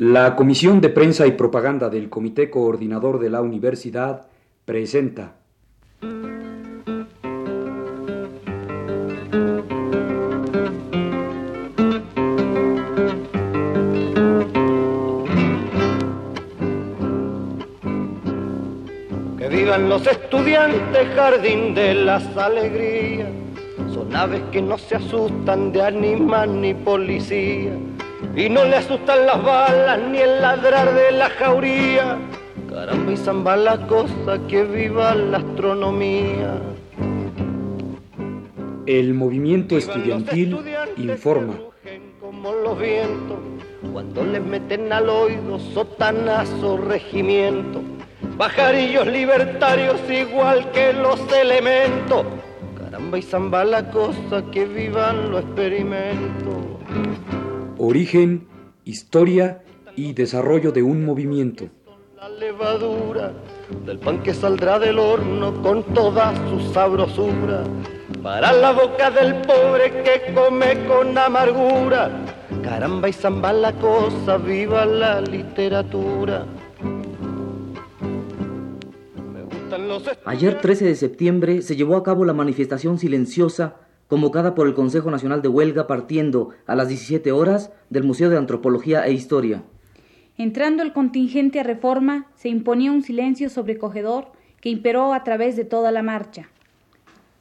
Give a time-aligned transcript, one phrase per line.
[0.00, 4.28] La Comisión de Prensa y Propaganda del Comité Coordinador de la Universidad
[4.64, 5.34] presenta.
[19.36, 23.30] Que vivan los estudiantes, jardín de las alegrías.
[23.92, 27.72] Son aves que no se asustan de animal ni policía
[28.34, 32.18] y no le asustan las balas ni el ladrar de la jauría.
[32.68, 36.60] Caramba y zamba la cosa que viva la astronomía.
[38.86, 40.58] El movimiento estudiantil
[40.96, 41.54] informa.
[42.20, 43.38] Como los vientos,
[43.92, 47.82] cuando les meten al oído sotanazo regimiento,
[48.36, 52.24] pajarillos libertarios igual que los elementos.
[52.78, 56.77] Caramba y zamba la cosa que vivan los experimentos
[57.78, 58.46] origen,
[58.84, 59.62] historia
[59.96, 61.68] y desarrollo de un movimiento.
[62.16, 63.32] La levadura
[63.86, 67.64] del pan que saldrá del horno con toda su sabrosura
[68.22, 72.10] para la boca del pobre que come con amargura.
[72.62, 76.44] Caramba y zamba la cosa, viva la literatura.
[80.24, 85.10] Ayer 13 de septiembre se llevó a cabo la manifestación silenciosa convocada por el Consejo
[85.10, 89.62] Nacional de Huelga partiendo a las 17 horas del Museo de Antropología e Historia.
[90.36, 95.64] Entrando el contingente a reforma, se imponía un silencio sobrecogedor que imperó a través de
[95.64, 96.48] toda la marcha.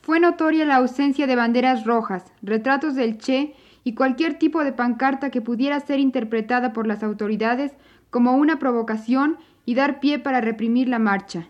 [0.02, 5.30] Fue notoria la ausencia de banderas rojas, retratos del Che y cualquier tipo de pancarta
[5.30, 7.74] que pudiera ser interpretada por las autoridades
[8.09, 11.48] como una provocación y dar pie para reprimir la marcha.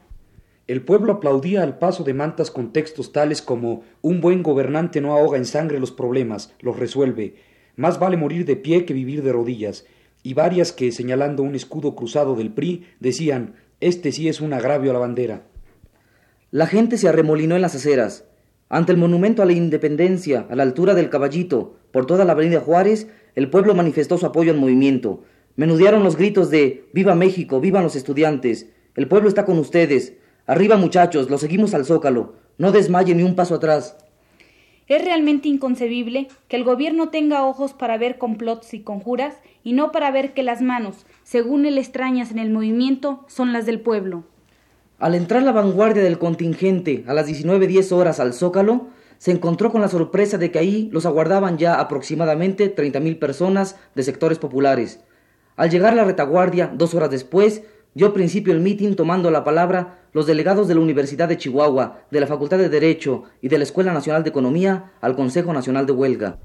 [0.68, 5.14] El pueblo aplaudía al paso de mantas con textos tales como un buen gobernante no
[5.14, 7.36] ahoga en sangre los problemas, los resuelve,
[7.78, 9.86] más vale morir de pie que vivir de rodillas,
[10.24, 14.92] y varias que, señalando un escudo cruzado del PRI, decían este sí es un agravio
[14.92, 15.44] a la bandera.
[16.52, 18.26] La gente se arremolinó en las aceras.
[18.68, 22.60] Ante el monumento a la independencia, a la altura del caballito, por toda la avenida
[22.60, 25.24] Juárez, el pueblo manifestó su apoyo al movimiento.
[25.56, 30.16] Menudearon los gritos de Viva México, vivan los estudiantes, el pueblo está con ustedes,
[30.48, 32.36] Arriba muchachos, lo seguimos al zócalo.
[32.58, 33.98] No desmayen ni un paso atrás.
[34.88, 39.36] Es realmente inconcebible que el gobierno tenga ojos para ver complots y conjuras
[39.66, 43.66] y no para ver que las manos, según él extrañas en el movimiento, son las
[43.66, 44.24] del pueblo.
[45.00, 48.88] Al entrar la vanguardia del contingente a las 19.10 horas al Zócalo,
[49.18, 54.04] se encontró con la sorpresa de que ahí los aguardaban ya aproximadamente 30.000 personas de
[54.04, 55.02] sectores populares.
[55.58, 57.64] Al llegar la retaguardia, dos horas después,
[57.96, 62.20] dio principio el mitin tomando la palabra los delegados de la Universidad de Chihuahua, de
[62.20, 65.92] la Facultad de Derecho y de la Escuela Nacional de Economía al Consejo Nacional de
[65.92, 66.40] Huelga.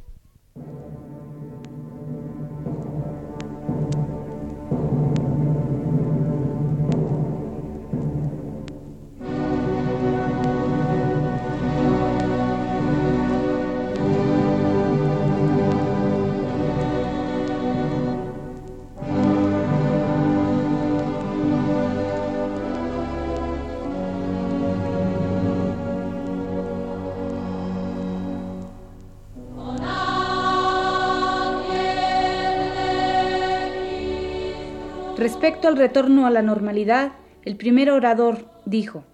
[35.22, 37.12] Respecto al retorno a la normalidad,
[37.44, 39.04] el primer orador dijo,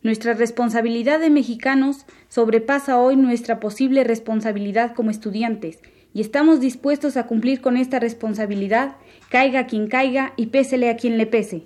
[0.00, 5.80] Nuestra responsabilidad de mexicanos sobrepasa hoy nuestra posible responsabilidad como estudiantes,
[6.14, 8.96] y estamos dispuestos a cumplir con esta responsabilidad,
[9.28, 11.64] caiga quien caiga y pésele a quien le pese.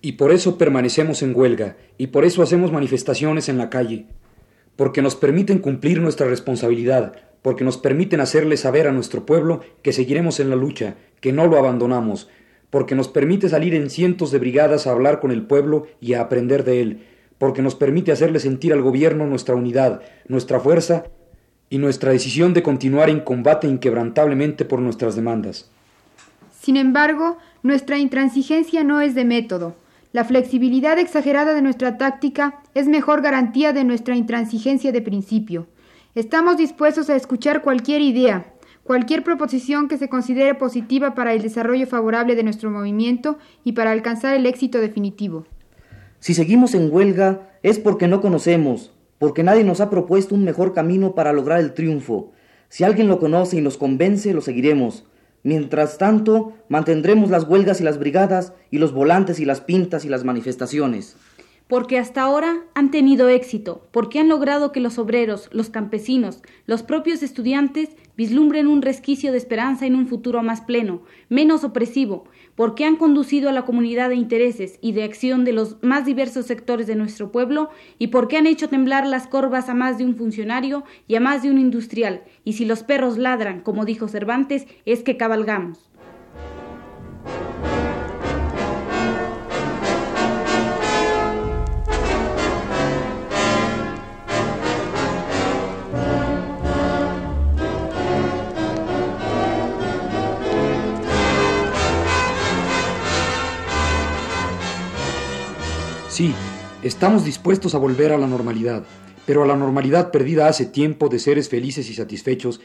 [0.00, 4.06] Y por eso permanecemos en huelga, y por eso hacemos manifestaciones en la calle,
[4.74, 9.92] porque nos permiten cumplir nuestra responsabilidad, porque nos permiten hacerle saber a nuestro pueblo que
[9.92, 12.30] seguiremos en la lucha, que no lo abandonamos,
[12.70, 16.22] porque nos permite salir en cientos de brigadas a hablar con el pueblo y a
[16.22, 17.02] aprender de él,
[17.38, 21.04] porque nos permite hacerle sentir al gobierno nuestra unidad, nuestra fuerza
[21.70, 25.70] y nuestra decisión de continuar en combate inquebrantablemente por nuestras demandas.
[26.60, 29.76] Sin embargo, nuestra intransigencia no es de método.
[30.12, 35.66] La flexibilidad exagerada de nuestra táctica es mejor garantía de nuestra intransigencia de principio.
[36.14, 38.46] Estamos dispuestos a escuchar cualquier idea,
[38.86, 43.90] cualquier proposición que se considere positiva para el desarrollo favorable de nuestro movimiento y para
[43.90, 45.44] alcanzar el éxito definitivo.
[46.20, 50.72] Si seguimos en huelga es porque no conocemos, porque nadie nos ha propuesto un mejor
[50.72, 52.32] camino para lograr el triunfo.
[52.68, 55.04] Si alguien lo conoce y nos convence, lo seguiremos.
[55.42, 60.08] Mientras tanto, mantendremos las huelgas y las brigadas y los volantes y las pintas y
[60.08, 61.16] las manifestaciones.
[61.68, 66.82] Porque hasta ahora han tenido éxito, porque han logrado que los obreros, los campesinos, los
[66.82, 72.24] propios estudiantes vislumbren un resquicio de esperanza en un futuro más pleno, menos opresivo,
[72.54, 76.46] porque han conducido a la comunidad de intereses y de acción de los más diversos
[76.46, 80.14] sectores de nuestro pueblo y porque han hecho temblar las corvas a más de un
[80.14, 84.66] funcionario y a más de un industrial, y si los perros ladran, como dijo Cervantes,
[84.84, 85.90] es que cabalgamos.
[106.16, 106.32] Sí,
[106.82, 108.84] estamos dispuestos a volver a la normalidad,
[109.26, 112.62] pero a la normalidad perdida hace tiempo de seres felices y satisfechos,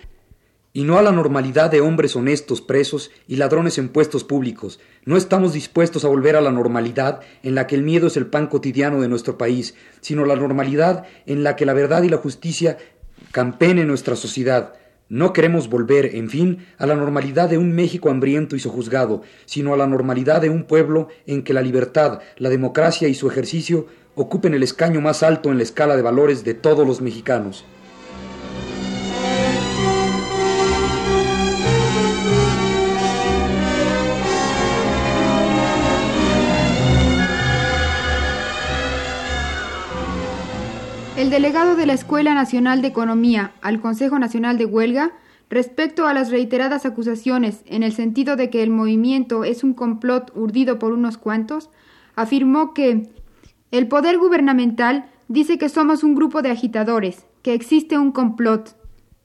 [0.71, 4.79] y no a la normalidad de hombres honestos presos y ladrones en puestos públicos.
[5.03, 8.27] No estamos dispuestos a volver a la normalidad en la que el miedo es el
[8.27, 12.07] pan cotidiano de nuestro país, sino a la normalidad en la que la verdad y
[12.07, 12.77] la justicia
[13.33, 14.75] campen en nuestra sociedad.
[15.11, 19.73] No queremos volver, en fin, a la normalidad de un México hambriento y sojuzgado, sino
[19.73, 23.87] a la normalidad de un pueblo en que la libertad, la democracia y su ejercicio
[24.15, 27.65] ocupen el escaño más alto en la escala de valores de todos los mexicanos.
[41.17, 45.11] El delegado de la Escuela Nacional de Economía al Consejo Nacional de Huelga,
[45.49, 50.31] respecto a las reiteradas acusaciones en el sentido de que el movimiento es un complot
[50.35, 51.69] urdido por unos cuantos,
[52.15, 53.09] afirmó que
[53.71, 58.77] el poder gubernamental dice que somos un grupo de agitadores, que existe un complot.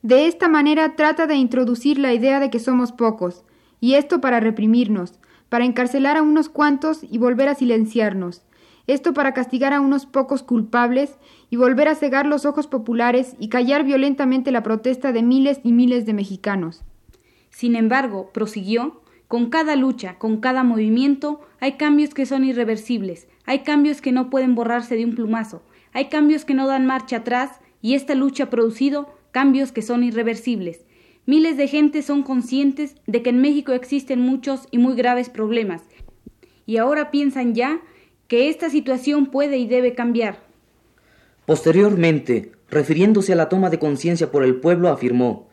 [0.03, 3.45] De esta manera trata de introducir la idea de que somos pocos,
[3.81, 8.43] y esto para reprimirnos, para encarcelar a unos cuantos y volver a silenciarnos
[8.87, 11.17] esto para castigar a unos pocos culpables
[11.51, 15.73] y volver a cegar los ojos populares y callar violentamente la protesta de miles y
[15.73, 16.85] miles de mexicanos.
[17.51, 23.61] Sin embargo, prosiguió, con cada lucha, con cada movimiento, hay cambios que son irreversibles, hay
[23.61, 25.63] cambios que no pueden borrarse de un plumazo,
[25.93, 30.05] hay cambios que no dan marcha atrás y esta lucha ha producido cambios que son
[30.05, 30.85] irreversibles.
[31.27, 35.83] Miles de gente son conscientes de que en México existen muchos y muy graves problemas
[36.67, 37.81] y ahora piensan ya
[38.29, 40.46] que esta situación puede y debe cambiar.
[41.47, 45.49] Posteriormente, refiriéndose a la toma de conciencia por el pueblo, afirmó,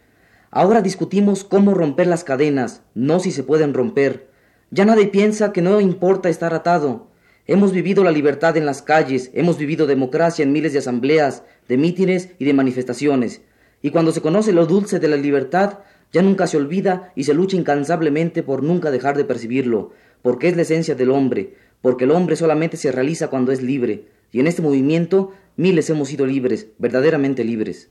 [0.49, 4.27] Ahora discutimos cómo romper las cadenas, no si se pueden romper.
[4.69, 7.07] Ya nadie piensa que no importa estar atado.
[7.47, 11.77] Hemos vivido la libertad en las calles, hemos vivido democracia en miles de asambleas, de
[11.77, 13.41] mítines y de manifestaciones.
[13.81, 15.79] Y cuando se conoce lo dulce de la libertad,
[16.11, 19.91] ya nunca se olvida y se lucha incansablemente por nunca dejar de percibirlo,
[20.21, 24.05] porque es la esencia del hombre, porque el hombre solamente se realiza cuando es libre,
[24.31, 27.89] y en este movimiento miles hemos sido libres, verdaderamente libres.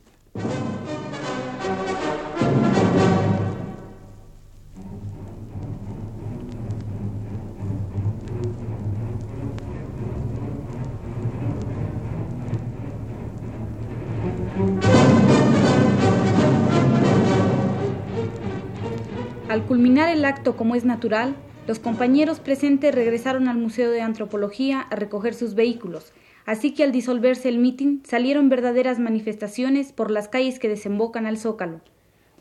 [19.49, 21.37] Al culminar el acto como es natural,
[21.67, 26.13] los compañeros presentes regresaron al Museo de Antropología a recoger sus vehículos,
[26.47, 31.39] así que al disolverse el mitin salieron verdaderas manifestaciones por las calles que desembocan al
[31.39, 31.81] Zócalo.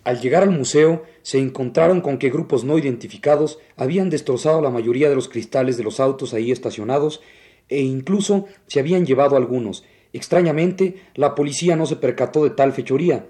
[0.03, 5.09] Al llegar al museo se encontraron con que grupos no identificados habían destrozado la mayoría
[5.09, 7.21] de los cristales de los autos ahí estacionados
[7.69, 9.83] e incluso se habían llevado algunos.
[10.11, 13.27] Extrañamente, la policía no se percató de tal fechoría.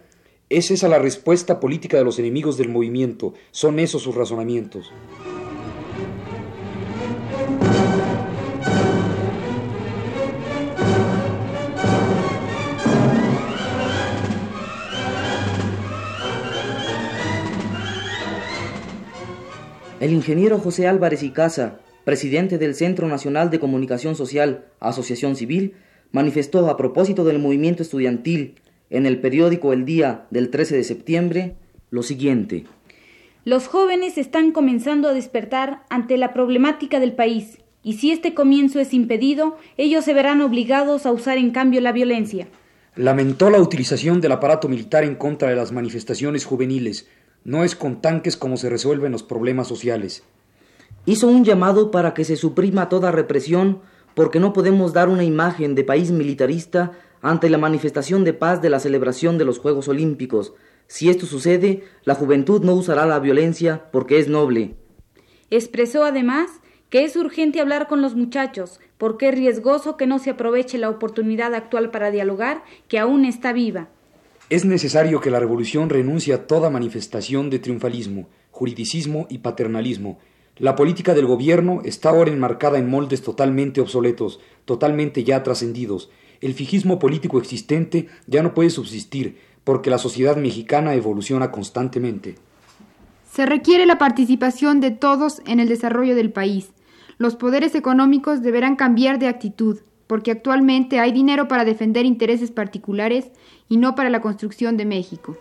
[0.49, 4.91] Es esa la respuesta política de los enemigos del movimiento, son esos sus razonamientos.
[20.01, 25.75] El ingeniero José Álvarez y Casa, presidente del Centro Nacional de Comunicación Social, Asociación Civil,
[26.11, 28.55] manifestó a propósito del movimiento estudiantil
[28.89, 31.55] en el periódico El Día del 13 de septiembre
[31.91, 32.63] lo siguiente.
[33.45, 38.79] Los jóvenes están comenzando a despertar ante la problemática del país, y si este comienzo
[38.79, 42.47] es impedido, ellos se verán obligados a usar en cambio la violencia.
[42.95, 47.07] Lamentó la utilización del aparato militar en contra de las manifestaciones juveniles,
[47.43, 50.23] no es con tanques como se resuelven los problemas sociales.
[51.05, 53.81] Hizo un llamado para que se suprima toda represión
[54.13, 58.69] porque no podemos dar una imagen de país militarista ante la manifestación de paz de
[58.69, 60.53] la celebración de los Juegos Olímpicos.
[60.87, 64.75] Si esto sucede, la juventud no usará la violencia porque es noble.
[65.49, 66.49] Expresó además
[66.89, 70.89] que es urgente hablar con los muchachos, porque es riesgoso que no se aproveche la
[70.89, 73.87] oportunidad actual para dialogar, que aún está viva.
[74.51, 80.19] Es necesario que la revolución renuncie a toda manifestación de triunfalismo, juridicismo y paternalismo.
[80.57, 86.09] La política del gobierno está ahora enmarcada en moldes totalmente obsoletos, totalmente ya trascendidos.
[86.41, 92.35] El fijismo político existente ya no puede subsistir, porque la sociedad mexicana evoluciona constantemente.
[93.31, 96.71] Se requiere la participación de todos en el desarrollo del país
[97.21, 99.77] los poderes económicos deberán cambiar de actitud,
[100.11, 103.31] porque actualmente hay dinero para defender intereses particulares
[103.69, 105.37] y no para la construcción de México.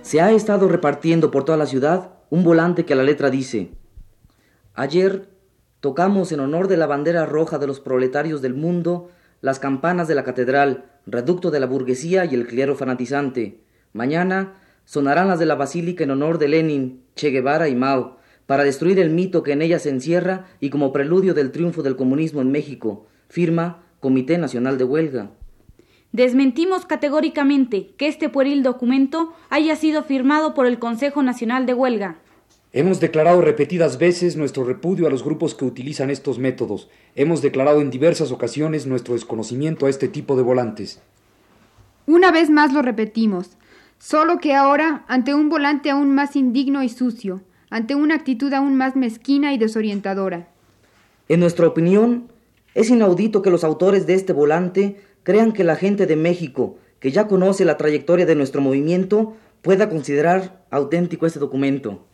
[0.00, 3.72] Se ha estado repartiendo por toda la ciudad un volante que a la letra dice,
[4.72, 5.28] ayer
[5.84, 9.10] Tocamos en honor de la bandera roja de los proletarios del mundo
[9.40, 13.60] las campanas de la catedral, reducto de la burguesía y el clero fanatizante.
[13.92, 18.64] Mañana sonarán las de la basílica en honor de Lenin, Che Guevara y Mao, para
[18.64, 22.40] destruir el mito que en ella se encierra y como preludio del triunfo del comunismo
[22.40, 23.06] en México.
[23.28, 25.30] Firma Comité Nacional de Huelga.
[26.12, 32.18] Desmentimos categóricamente que este pueril documento haya sido firmado por el Consejo Nacional de Huelga.
[32.76, 36.88] Hemos declarado repetidas veces nuestro repudio a los grupos que utilizan estos métodos.
[37.14, 41.00] Hemos declarado en diversas ocasiones nuestro desconocimiento a este tipo de volantes.
[42.08, 43.50] Una vez más lo repetimos,
[44.00, 48.74] solo que ahora ante un volante aún más indigno y sucio, ante una actitud aún
[48.74, 50.48] más mezquina y desorientadora.
[51.28, 52.26] En nuestra opinión,
[52.74, 57.12] es inaudito que los autores de este volante crean que la gente de México, que
[57.12, 62.04] ya conoce la trayectoria de nuestro movimiento, pueda considerar auténtico este documento.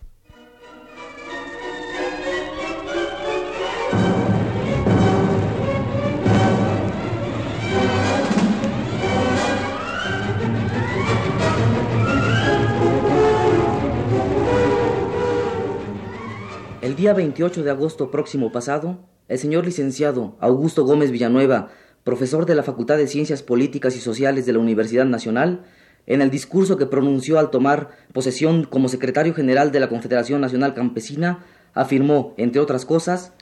[16.90, 21.68] El día 28 de agosto próximo pasado, el señor licenciado Augusto Gómez Villanueva,
[22.02, 25.62] profesor de la Facultad de Ciencias Políticas y Sociales de la Universidad Nacional,
[26.08, 30.74] en el discurso que pronunció al tomar posesión como secretario general de la Confederación Nacional
[30.74, 31.44] Campesina,
[31.74, 33.34] afirmó, entre otras cosas,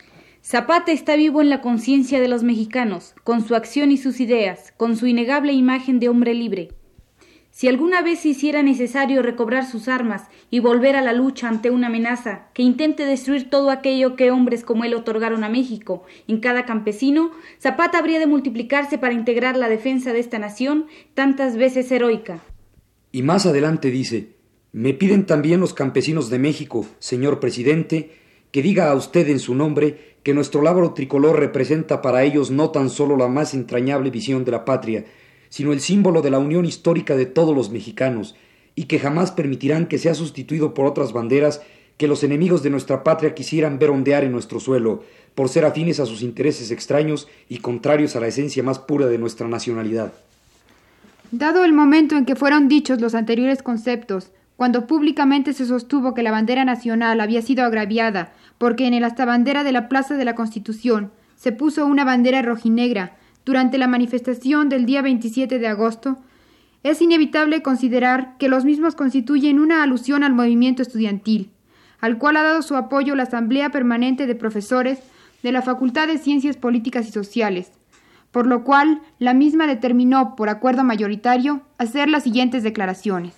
[0.44, 4.74] Zapata está vivo en la conciencia de los mexicanos, con su acción y sus ideas,
[4.76, 6.68] con su innegable imagen de hombre libre.
[7.58, 11.70] Si alguna vez se hiciera necesario recobrar sus armas y volver a la lucha ante
[11.70, 16.38] una amenaza que intente destruir todo aquello que hombres como él otorgaron a México en
[16.38, 21.90] cada campesino, Zapata habría de multiplicarse para integrar la defensa de esta nación tantas veces
[21.90, 22.44] heroica.
[23.10, 24.36] Y más adelante dice,
[24.70, 28.12] me piden también los campesinos de México, señor presidente,
[28.52, 32.70] que diga a usted en su nombre que nuestro lábaro tricolor representa para ellos no
[32.70, 35.06] tan solo la más entrañable visión de la patria,
[35.48, 38.34] sino el símbolo de la unión histórica de todos los mexicanos,
[38.74, 41.62] y que jamás permitirán que sea sustituido por otras banderas
[41.96, 45.02] que los enemigos de nuestra patria quisieran ver ondear en nuestro suelo,
[45.34, 49.18] por ser afines a sus intereses extraños y contrarios a la esencia más pura de
[49.18, 50.12] nuestra nacionalidad.
[51.30, 56.22] Dado el momento en que fueron dichos los anteriores conceptos, cuando públicamente se sostuvo que
[56.22, 60.24] la bandera nacional había sido agraviada, porque en el hasta bandera de la Plaza de
[60.24, 63.16] la Constitución se puso una bandera rojinegra,
[63.48, 66.18] durante la manifestación del día 27 de agosto,
[66.82, 71.50] es inevitable considerar que los mismos constituyen una alusión al movimiento estudiantil,
[71.98, 74.98] al cual ha dado su apoyo la Asamblea Permanente de Profesores
[75.42, 77.72] de la Facultad de Ciencias Políticas y Sociales,
[78.32, 83.32] por lo cual la misma determinó, por acuerdo mayoritario, hacer las siguientes declaraciones.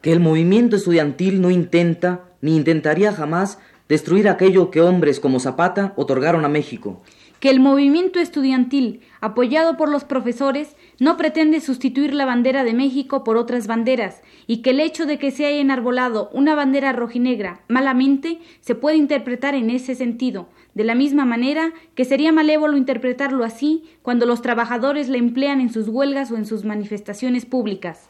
[0.00, 5.92] Que el movimiento estudiantil no intenta, ni intentaría jamás, destruir aquello que hombres como Zapata
[5.96, 7.02] otorgaron a México
[7.40, 13.24] que el movimiento estudiantil, apoyado por los profesores, no pretende sustituir la bandera de México
[13.24, 17.62] por otras banderas, y que el hecho de que se haya enarbolado una bandera rojinegra
[17.66, 23.42] malamente se puede interpretar en ese sentido, de la misma manera que sería malévolo interpretarlo
[23.42, 28.08] así cuando los trabajadores la emplean en sus huelgas o en sus manifestaciones públicas.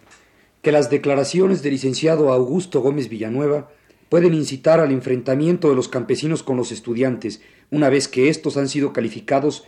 [0.62, 3.70] Que las declaraciones del licenciado Augusto Gómez Villanueva
[4.10, 7.40] pueden incitar al enfrentamiento de los campesinos con los estudiantes,
[7.70, 9.64] una vez que éstos han sido calificados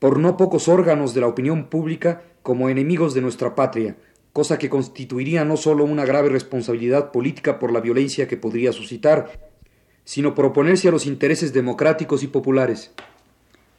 [0.00, 3.96] por no pocos órganos de la opinión pública como enemigos de nuestra patria,
[4.32, 9.48] cosa que constituiría no solo una grave responsabilidad política por la violencia que podría suscitar,
[10.04, 12.92] sino por oponerse a los intereses democráticos y populares.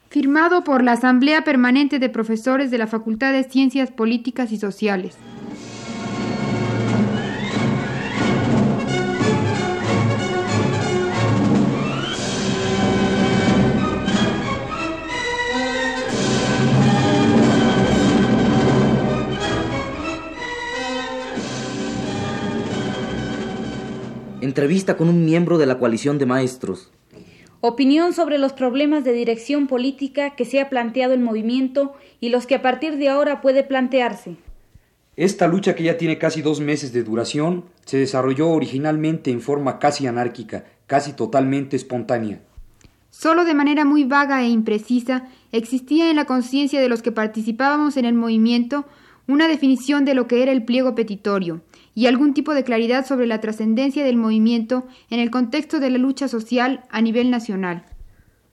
[0.10, 5.17] Firmado por la Asamblea Permanente de Profesores de la Facultad de Ciencias Políticas y Sociales.
[24.55, 26.89] Entrevista con un miembro de la coalición de maestros.
[27.59, 32.47] Opinión sobre los problemas de dirección política que se ha planteado el movimiento y los
[32.47, 34.38] que a partir de ahora puede plantearse.
[35.17, 39.77] Esta lucha que ya tiene casi dos meses de duración se desarrolló originalmente en forma
[39.77, 42.39] casi anárquica, casi totalmente espontánea.
[43.09, 47.97] Solo de manera muy vaga e imprecisa existía en la conciencia de los que participábamos
[47.97, 48.85] en el movimiento
[49.27, 51.59] una definición de lo que era el pliego petitorio
[51.95, 55.97] y algún tipo de claridad sobre la trascendencia del movimiento en el contexto de la
[55.97, 57.85] lucha social a nivel nacional.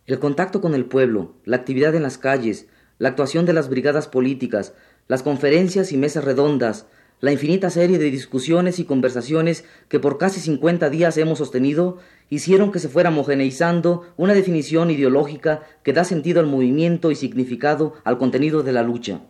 [0.06, 2.68] El contacto con el pueblo, la actividad en las calles,
[2.99, 4.75] la actuación de las brigadas políticas,
[5.08, 6.87] las conferencias y mesas redondas,
[7.20, 11.99] la infinita serie de discusiones y conversaciones que por casi 50 días hemos sostenido
[12.30, 17.94] hicieron que se fuera homogeneizando una definición ideológica que da sentido al movimiento y significado
[18.04, 19.20] al contenido de la lucha.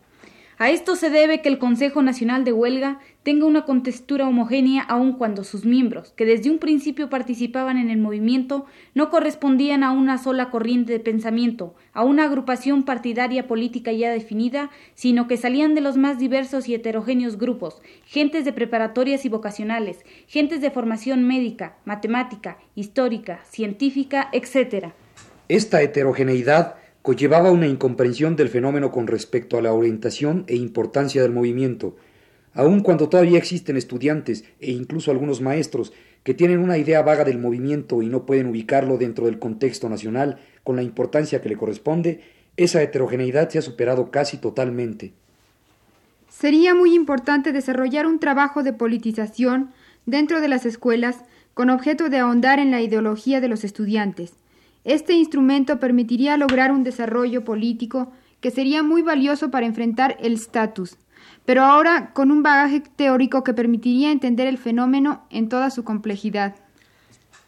[0.57, 5.12] A esto se debe que el Consejo Nacional de Huelga tenga una contextura homogénea aun
[5.12, 10.19] cuando sus miembros, que desde un principio participaban en el movimiento, no correspondían a una
[10.19, 15.81] sola corriente de pensamiento, a una agrupación partidaria política ya definida, sino que salían de
[15.81, 21.76] los más diversos y heterogéneos grupos, gentes de preparatorias y vocacionales, gentes de formación médica,
[21.85, 24.88] matemática, histórica, científica, etc.
[25.49, 31.33] Esta heterogeneidad conllevaba una incomprensión del fenómeno con respecto a la orientación e importancia del
[31.33, 31.97] movimiento,
[32.55, 35.93] aun cuando todavía existen estudiantes e incluso algunos maestros
[36.23, 40.39] que tienen una idea vaga del movimiento y no pueden ubicarlo dentro del contexto nacional
[40.65, 42.21] con la importancia que le corresponde,
[42.57, 45.13] esa heterogeneidad se ha superado casi totalmente.
[46.29, 49.71] Sería muy importante desarrollar un trabajo de politización
[50.07, 51.17] dentro de las escuelas
[51.55, 54.35] con objeto de ahondar en la ideología de los estudiantes,
[54.85, 60.97] este instrumento permitiría lograr un desarrollo político que sería muy valioso para enfrentar el status,
[61.45, 66.55] pero ahora con un bagaje teórico que permitiría entender el fenómeno en toda su complejidad.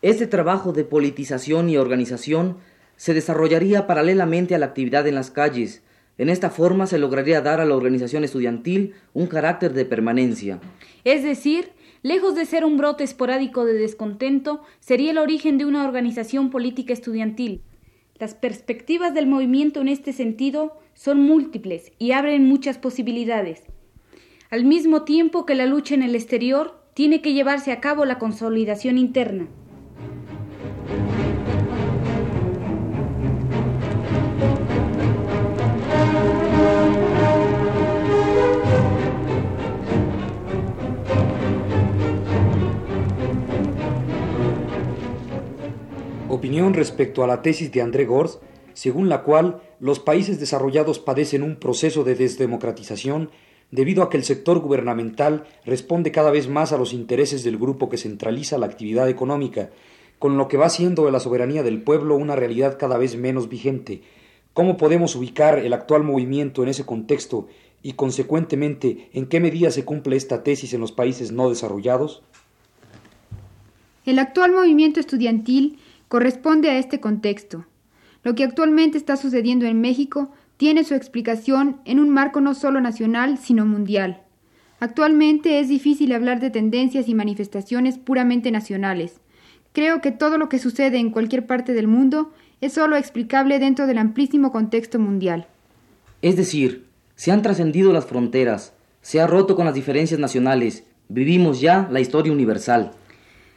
[0.03, 2.59] Este trabajo de politización y organización
[2.97, 5.83] se desarrollaría paralelamente a la actividad en las calles.
[6.19, 10.61] En esta forma se lograría dar a la organización estudiantil un carácter de permanencia.
[11.05, 11.73] Es decir,
[12.03, 16.93] lejos de ser un brote esporádico de descontento, sería el origen de una organización política
[16.93, 17.63] estudiantil.
[18.19, 23.65] Las perspectivas del movimiento en este sentido son múltiples y abren muchas posibilidades.
[24.51, 28.19] Al mismo tiempo que la lucha en el exterior tiene que llevarse a cabo la
[28.19, 29.49] consolidación interna.
[46.45, 48.39] opinión respecto a la tesis de André Gors,
[48.75, 53.29] según la cual los países desarrollados padecen un proceso de desdemocratización
[53.71, 57.91] debido a que el sector gubernamental responde cada vez más a los intereses del grupo
[57.91, 59.69] que centraliza la actividad económica,
[60.19, 63.51] con lo que va siendo de la soberanía del pueblo una realidad cada vez menos
[63.51, 64.01] vigente.
[64.55, 67.49] ¿Cómo podemos ubicar el actual movimiento en ese contexto
[67.83, 72.23] y, consecuentemente, en qué medida se cumple esta tesis en los países no desarrollados?
[74.07, 77.67] El actual movimiento estudiantil corresponde a este contexto.
[78.25, 82.81] Lo que actualmente está sucediendo en México tiene su explicación en un marco no solo
[82.81, 84.23] nacional, sino mundial.
[84.81, 89.21] Actualmente es difícil hablar de tendencias y manifestaciones puramente nacionales.
[89.73, 93.87] Creo que todo lo que sucede en cualquier parte del mundo es solo explicable dentro
[93.87, 95.47] del amplísimo contexto mundial.
[96.23, 101.61] Es decir, se han trascendido las fronteras, se ha roto con las diferencias nacionales, vivimos
[101.61, 102.93] ya la historia universal.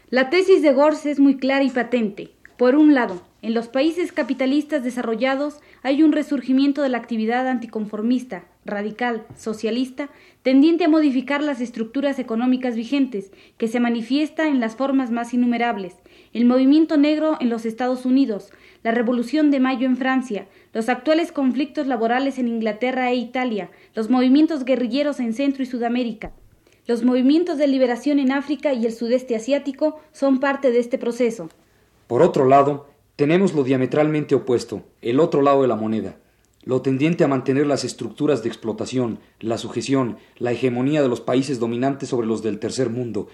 [0.10, 2.32] La tesis de Gors es muy clara y patente.
[2.58, 8.46] Por un lado, en los países capitalistas desarrollados hay un resurgimiento de la actividad anticonformista,
[8.66, 10.10] radical, socialista,
[10.42, 15.96] tendiente a modificar las estructuras económicas vigentes, que se manifiesta en las formas más innumerables,
[16.34, 21.32] el movimiento negro en los Estados Unidos, la Revolución de Mayo en Francia, los actuales
[21.32, 26.32] conflictos laborales en Inglaterra e Italia, los movimientos guerrilleros en Centro y Sudamérica.
[26.88, 31.50] Los movimientos de liberación en África y el sudeste asiático son parte de este proceso.
[32.08, 32.88] Por otro lado,
[33.18, 36.16] tenemos lo diametralmente opuesto, el otro lado de la moneda,
[36.64, 41.60] lo tendiente a mantener las estructuras de explotación, la sujeción, la hegemonía de los países
[41.60, 43.28] dominantes sobre los del tercer mundo.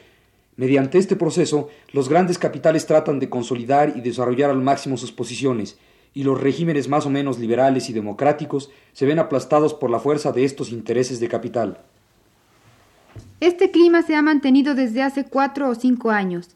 [0.56, 5.78] Mediante este proceso, los grandes capitales tratan de consolidar y desarrollar al máximo sus posiciones,
[6.14, 10.32] y los regímenes más o menos liberales y democráticos se ven aplastados por la fuerza
[10.32, 11.80] de estos intereses de capital.
[13.42, 16.56] Este clima se ha mantenido desde hace cuatro o cinco años.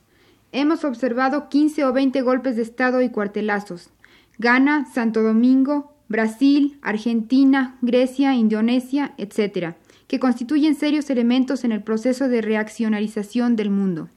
[0.52, 3.90] Hemos observado 15 o 20 golpes de Estado y cuartelazos.
[4.38, 9.76] Ghana, Santo Domingo, Brasil, Argentina, Grecia, Indonesia, etc.,
[10.08, 14.10] que constituyen serios elementos en el proceso de reaccionarización del mundo.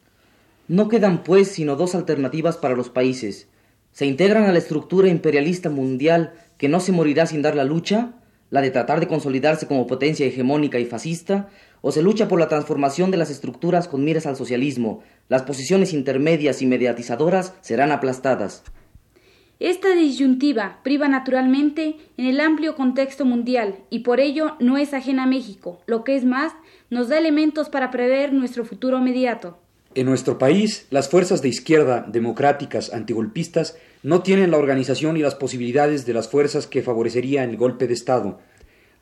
[0.69, 3.49] No quedan, pues, sino dos alternativas para los países.
[3.93, 8.13] Se integran a la estructura imperialista mundial que no se morirá sin dar la lucha,
[8.51, 11.49] la de tratar de consolidarse como potencia hegemónica y fascista,
[11.83, 15.03] o se lucha por la transformación de las estructuras con miras al socialismo.
[15.29, 18.63] Las posiciones intermedias y mediatizadoras serán aplastadas.
[19.61, 25.25] Esta disyuntiva priva naturalmente en el amplio contexto mundial y por ello no es ajena
[25.25, 25.83] a México.
[25.87, 26.53] Lo que es más,
[26.89, 29.59] nos da elementos para prever nuestro futuro inmediato.
[29.95, 35.35] En nuestro país, las fuerzas de izquierda, democráticas, antigolpistas, no tienen la organización y las
[35.35, 38.39] posibilidades de las fuerzas que favorecerían el golpe de Estado.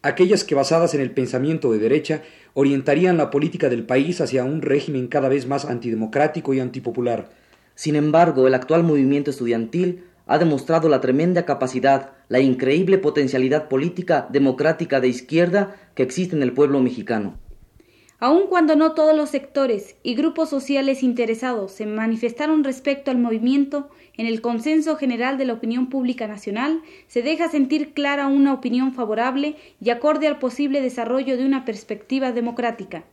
[0.02, 2.22] Aquellas que basadas en el pensamiento de derecha
[2.54, 7.30] orientarían la política del país hacia un régimen cada vez más antidemocrático y antipopular.
[7.74, 14.28] Sin embargo, el actual movimiento estudiantil ha demostrado la tremenda capacidad, la increíble potencialidad política
[14.30, 17.36] democrática de izquierda que existe en el pueblo mexicano.
[18.20, 23.90] Aun cuando no todos los sectores y grupos sociales interesados se manifestaron respecto al movimiento,
[24.16, 28.92] en el consenso general de la opinión pública nacional se deja sentir clara una opinión
[28.92, 33.04] favorable y acorde al posible desarrollo de una perspectiva democrática.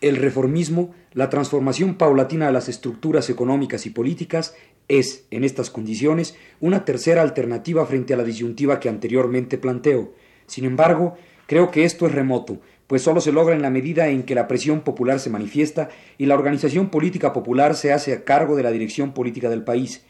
[0.00, 4.56] El reformismo, la transformación paulatina de las estructuras económicas y políticas,
[4.88, 10.14] es, en estas condiciones, una tercera alternativa frente a la disyuntiva que anteriormente planteo.
[10.46, 11.14] Sin embargo,
[11.46, 14.48] creo que esto es remoto, pues solo se logra en la medida en que la
[14.48, 18.72] presión popular se manifiesta y la organización política popular se hace a cargo de la
[18.72, 20.02] dirección política del país.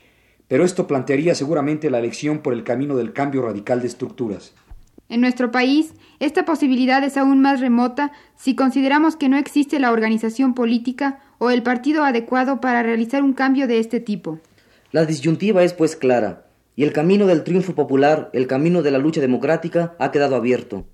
[0.47, 4.55] Pero esto plantearía seguramente la elección por el camino del cambio radical de estructuras.
[5.09, 9.91] En nuestro país, esta posibilidad es aún más remota si consideramos que no existe la
[9.91, 14.39] organización política o el partido adecuado para realizar un cambio de este tipo.
[14.93, 18.99] La disyuntiva es pues clara, y el camino del triunfo popular, el camino de la
[18.99, 20.87] lucha democrática, ha quedado abierto.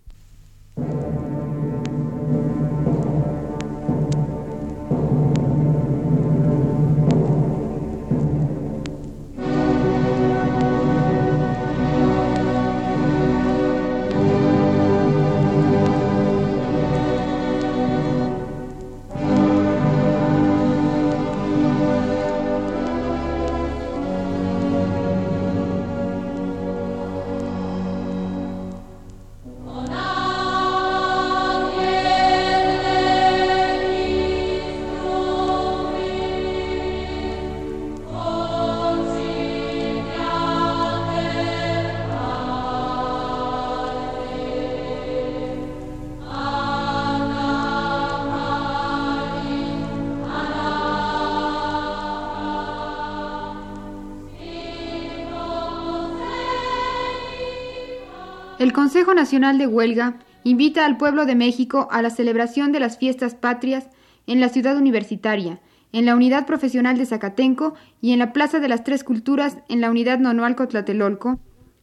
[58.64, 62.96] El Consejo Nacional de Huelga invita al pueblo de México a la celebración de las
[62.96, 63.90] fiestas patrias
[64.26, 65.60] en la ciudad universitaria,
[65.92, 69.82] en la Unidad Profesional de Zacatenco y en la Plaza de las Tres Culturas en
[69.82, 71.40] la Unidad Nonualco Tlatelolco,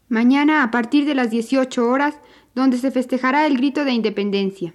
[0.09, 2.15] mañana a partir de las 18 horas,
[2.55, 4.73] donde se festejará el grito de independencia.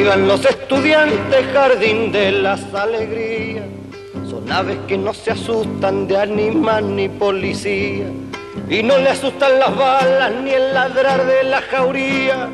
[0.00, 3.66] Vivan los estudiantes, jardín de las alegrías.
[4.30, 8.06] Son aves que no se asustan de animal ni policía.
[8.70, 12.48] Y no le asustan las balas ni el ladrar de la jauría.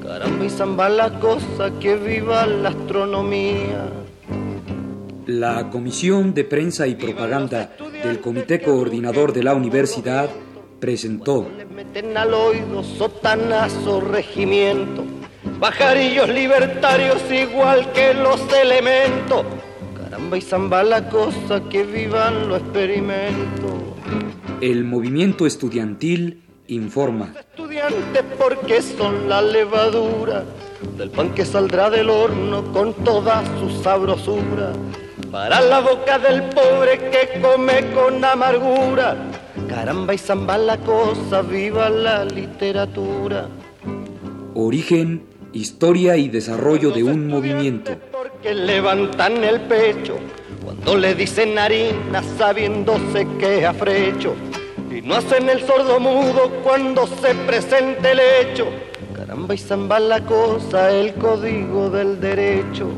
[0.00, 3.82] Caramba y zamba la cosa que viva la astronomía.
[5.26, 7.72] La Comisión de Prensa y Propaganda
[8.04, 10.30] del Comité Coordinador de la Universidad
[10.78, 11.48] presentó.
[11.56, 15.04] Le meten al oído sotanazo regimiento
[15.62, 19.44] pajarillos libertarios igual que los elementos.
[19.96, 23.72] Caramba y zamba la cosa que vivan los experimentos.
[24.60, 27.32] El movimiento estudiantil informa.
[27.38, 30.42] Estudiantes porque son la levadura
[30.98, 34.72] del pan que saldrá del horno con toda su sabrosura.
[35.30, 39.16] Para la boca del pobre que come con amargura.
[39.68, 43.46] Caramba y zamba la cosa, viva la literatura.
[44.54, 47.92] Origen Historia y desarrollo de un movimiento.
[48.10, 50.16] Porque levantan el pecho
[50.64, 54.34] cuando le dicen harina sabiéndose que afrecho.
[54.90, 58.66] Y no hacen el sordo mudo cuando se presente el hecho.
[59.14, 62.88] Caramba y zamba la cosa, el código del derecho.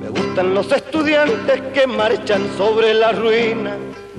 [0.00, 3.76] Me gustan los estudiantes que marchan sobre la ruina.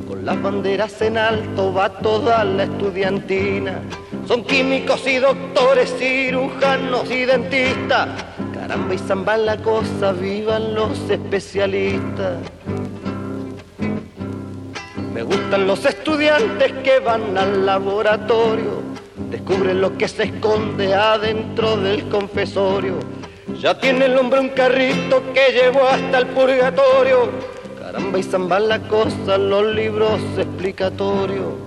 [0.10, 3.82] Con las banderas en alto va toda la estudiantina
[4.28, 8.10] son químicos y doctores, cirujanos y dentistas.
[8.54, 12.38] Caramba y zamba la cosa, vivan los especialistas.
[15.14, 18.82] Me gustan los estudiantes que van al laboratorio,
[19.32, 23.00] descubren lo que se esconde adentro del confesorio.
[23.62, 27.30] Ya tiene el hombre un carrito que llevó hasta el purgatorio.
[27.80, 31.67] Caramba y zamba la cosa, los libros explicatorios.